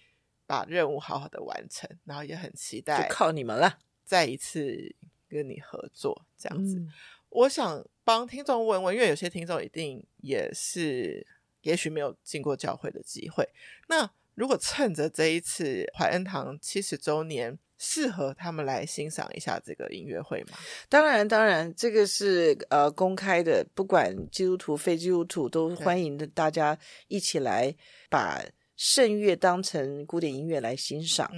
[0.45, 3.79] 把任务好好的完成，然后也很期待，就靠你们了。
[4.05, 4.95] 再一次
[5.27, 6.93] 跟你合作，这样子，嗯、
[7.31, 11.27] 我想帮听众问问，因为有些听众一定也是，
[11.63, 13.49] 也许没有进过教会的机会。
[13.89, 20.57] 那如果趁着这一次怀恩堂七十周年，适合他们来欣赏一下这个音乐会吗？
[20.89, 27.75] 当然，当然，这个是呃公开的，不管基督徒、非基督徒都欢迎的，大家一起来
[28.09, 28.41] 把。
[28.75, 31.31] 圣乐当成古典音乐来欣赏，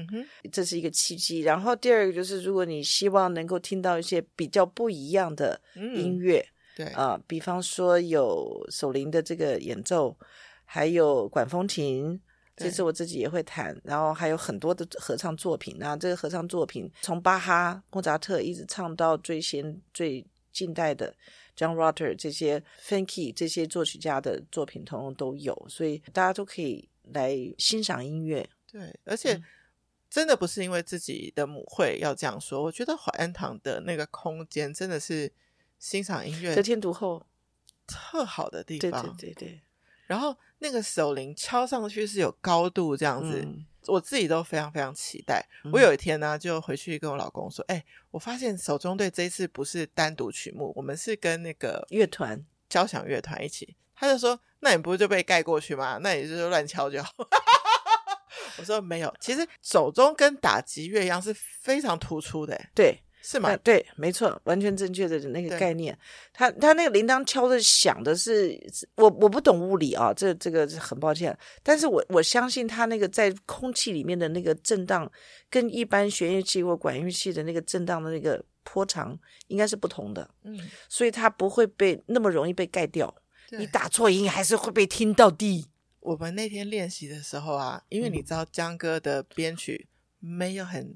[0.50, 1.40] 这是一个契机。
[1.40, 10.16] 然后第二个就是，如果你希望能够听到一些比较不一样的音乐，嗯、对啊、呃，比方说有守灵的这个演奏，
[10.64, 12.18] 还有管风琴，
[12.56, 13.78] 这次我自己也会弹。
[13.84, 21.14] 然后还有很多的合唱作品，那这个合唱作品从巴哈、莫扎特一直唱到最先最近代的
[21.56, 26.88] John Rutter 这些 Funky 这些作曲家的作品，通通都有，所以大家都可以。
[27.12, 29.38] 来欣赏音乐，对，而且
[30.08, 32.62] 真的不是因为自己的母会要这样说。
[32.62, 35.30] 我觉得怀恩堂的那个空间真的是
[35.78, 37.26] 欣赏音乐得天独厚、
[37.86, 39.14] 特好的地方。
[39.18, 39.60] 对对对对。
[40.06, 45.44] 然后那个手铃敲上去是有高度这样子，嗯、我自己都非常非常期待。
[45.64, 54.38] 嗯、我有一天呢，就回去跟我老公说：“哎，我发现手中队这一次不是单独曲目，我们是跟那个乐团交响乐团一起。”他就说。
[54.60, 55.98] 那你不是就被盖过去吗？
[56.00, 57.12] 那你就是乱敲就好。
[58.56, 63.56] 我说没有，其实手中跟打击乐一样是非常突出的，对，是吗？
[63.56, 65.98] 对，没错，完全正确的那个概念。
[66.30, 68.54] 他他那个铃铛敲的响的是，
[68.96, 75.10] 我我不懂物理啊，这这个很抱歉，但是我我相信他那个在空气里面的那个震荡，
[75.48, 80.60] 跟一般弦乐器或管乐器的那个震荡的那个波长应该是不同的，嗯，
[80.90, 83.12] 所以它不会被那么容易被盖掉。
[83.52, 85.66] 你打错音还是会被听到的。
[86.00, 90.94] 我们那天练习的时候啊，因为你知道江哥的编曲没有很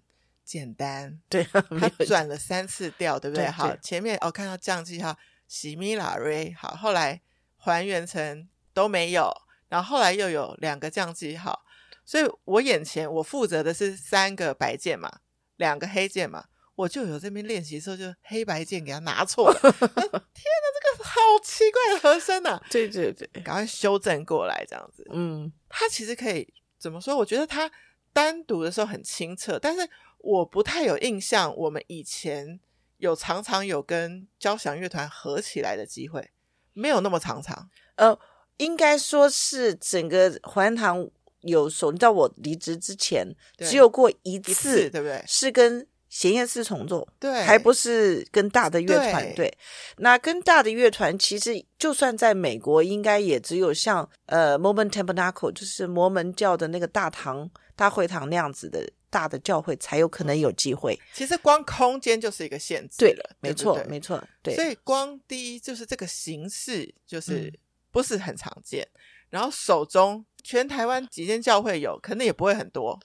[0.48, 1.44] 简单，对，
[1.78, 3.44] 他转了三次调，对不对？
[3.44, 5.14] 对好，前面我、哦、看到降记号，
[5.46, 7.20] 喜咪拉瑞，好，后来
[7.58, 9.30] 还原成都没有，
[9.68, 11.62] 然后后来又有两个降记号，
[12.06, 15.18] 所以我眼前我负责的是三个白键嘛，
[15.56, 16.46] 两个黑键嘛。
[16.78, 19.58] 我就有这边练习的时候，就黑白键给他拿错了。
[19.60, 22.62] 天哪，这个好奇怪的和声啊！
[22.70, 25.04] 对对对，赶快修正过来，这样子。
[25.12, 27.16] 嗯，他其实可以怎么说？
[27.16, 27.68] 我觉得他
[28.12, 32.60] 单独的时候很清澈，但是我不太有印象，我们以前
[32.98, 36.30] 有常常有跟交响乐团合起来的机会，
[36.72, 37.68] 没有那么常常。
[37.96, 38.18] 呃，
[38.58, 41.08] 应该说是整个怀恩堂
[41.42, 43.26] 有手，你知道我离职之前
[43.58, 45.22] 只有过一次，对不对？
[45.26, 49.58] 是跟弦乐四重奏，对，还不是跟大的乐团对，对。
[49.98, 60.98] 那跟大的乐团，其实就算在美国，应该也只有像呃 Mormon Tabernacle，就是摩门教的那个大堂、大会堂那样子的大的教会，才有可能有机会。
[61.12, 64.54] 其实光空间就是一个限制了，对了，对没错，没错，对。
[64.54, 67.52] 所以光第一就是这个形式，就是
[67.90, 68.82] 不是很常见。
[68.94, 69.00] 嗯、
[69.30, 72.98] 然后手中全台湾几间教会有，可能也不会很多。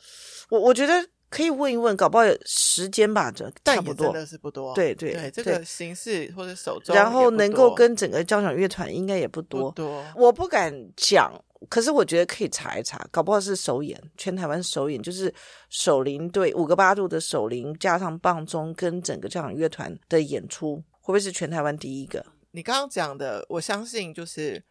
[0.49, 1.09] 我我觉得。
[1.33, 4.71] 可以问一问，搞不好有时间吧，这差不多，真的是不多。
[4.75, 9.71] 对对对，这个形式或者手中，然后能够跟整个交响乐团应该也不多。
[9.71, 11.33] 不多，我不敢讲，
[11.69, 15.33] 可是我觉得可以查一查，搞不好是首演，全台湾首演，就是
[15.71, 22.23] 首领队五个八度的首领加上棒钟跟整个交响乐团的演出，会不会是全台湾第一个？
[22.51, 24.63] 你刚刚讲的，我相信就是，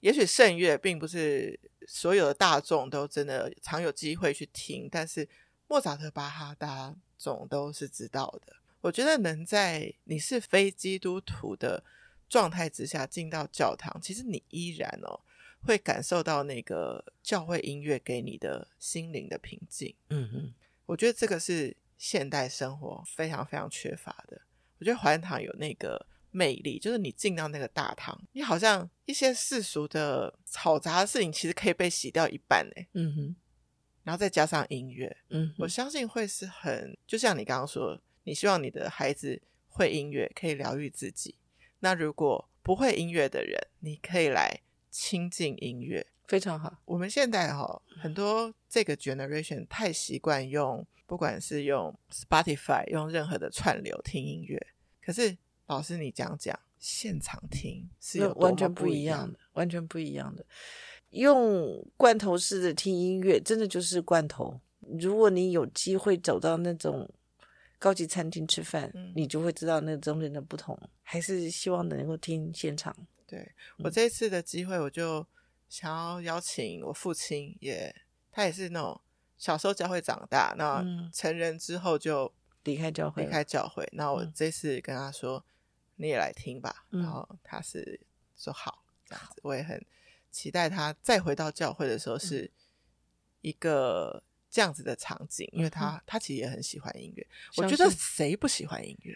[0.00, 5.28] 也许圣乐并不是所有的大众都真的常有机会去听，但是。
[5.68, 8.56] 莫扎特、巴哈，大家总都是知道的。
[8.80, 11.82] 我觉得能在你是非基督徒的
[12.28, 15.20] 状态之下进到教堂，其实你依然哦
[15.62, 19.94] 会感受到那个教会音乐给你的心灵的平静。
[20.08, 20.54] 嗯嗯，
[20.86, 24.40] 我觉得这个是现代生活非常非常缺乏的。
[24.78, 32.86] 我觉得怀恩堂有那个魅力，就是你进到那个大堂，你好像一些世俗的嘈杂的事情，其实可以被洗掉一半呢。
[32.94, 33.36] 嗯哼。
[34.08, 39.38] 然后再加上音乐，嗯，我相信会是很，就像你刚刚说，你希望你的孩子
[39.68, 41.34] 会音乐，可以疗愈自己。
[41.80, 46.78] 那如果不会音乐的人，你可以来亲近音乐，非常好。
[46.86, 54.68] 我们现在哈、哦，很多这个 generation 太习惯用，不管是用 Spotify，用任何的串流听音乐。
[55.02, 55.36] 可是
[55.66, 60.46] 老师，你讲讲现场听是有完全不一样的，完全不一样的。
[61.10, 64.60] 用罐头式的听音乐，真的就是罐头。
[64.98, 67.08] 如果你有机会走到那种
[67.78, 70.78] 高级餐厅吃饭，嗯、你就会知道那中间的不同。
[71.02, 72.94] 还是希望能够听现场。
[73.26, 75.26] 对，我这次的机会，我就
[75.68, 77.94] 想要邀请我父亲，也
[78.30, 79.00] 他也是那种
[79.36, 82.32] 小时候教会长大，那成人之后就
[82.64, 83.86] 离开教会，离开教会。
[83.92, 85.44] 那我这次跟他说，
[85.96, 86.84] 你也来听吧。
[86.90, 88.00] 然后他是
[88.36, 89.82] 说好，这样子，我也很。
[90.30, 92.50] 期待他再回到教会的时候是
[93.40, 97.26] 一个这样子的场景，嗯、因为他他其实也很喜欢音乐。
[97.56, 99.14] 我觉得谁不喜欢音乐，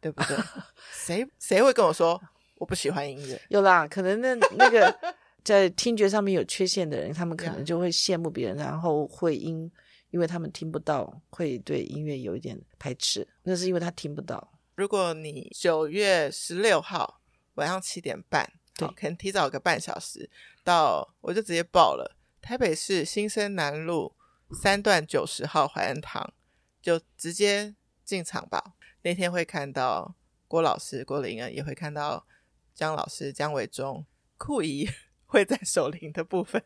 [0.00, 0.36] 对不对？
[0.92, 2.20] 谁谁会跟我说
[2.56, 3.40] 我不喜欢音乐？
[3.48, 4.94] 有啦，可能那那个
[5.44, 9.70] 在听觉上面有缺陷的人，他们可能就会羡慕别人，然后会因
[10.10, 13.26] 因为他们听不到，会对音乐有一点排斥。
[13.44, 14.52] 那是因为他听不到。
[14.76, 17.20] 如果你九月十六号
[17.54, 18.52] 晚上七点半。
[18.74, 20.28] 对，可能提早个半小时
[20.64, 22.16] 到，我就直接报了。
[22.40, 24.14] 台北市新生南路
[24.52, 26.32] 三段九十号怀恩堂，
[26.80, 28.74] 就直接进场吧。
[29.02, 30.14] 那天会看到
[30.48, 32.26] 郭老师郭霖恩，也会看到
[32.74, 34.06] 江老师江伟忠，
[34.38, 34.88] 酷姨
[35.26, 36.62] 会在守灵的部分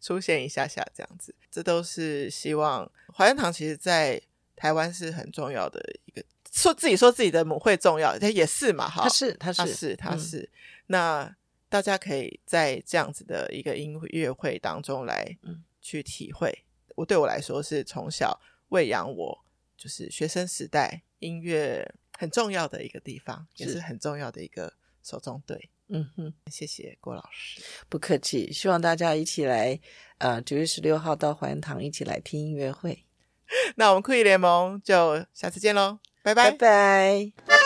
[0.00, 1.34] 出现一下下这样子。
[1.50, 4.20] 这都是希望怀恩堂其实在
[4.56, 6.24] 台湾是很重要的一个，
[6.54, 10.48] 说自己说自己的母会重要，他也是嘛，哈，他是他是他是他是、嗯、
[10.86, 11.36] 那。
[11.66, 15.36] 大家可以在这样子的一个音乐会当中来
[15.82, 16.64] 去体会。
[16.94, 19.44] 我对我来说是从小喂养我，
[19.76, 25.68] 就是学生时代音乐很重要的一个地方，也是很重要的一个手中队。
[25.88, 28.52] 嗯哼，谢谢郭老师，不客气。
[28.52, 29.80] 希望大家一起来，
[30.18, 33.04] 呃，九月十六号到怀恩堂一起来听音乐会。
[33.74, 37.63] 那我们酷艺联盟就下次见喽，拜拜，拜拜。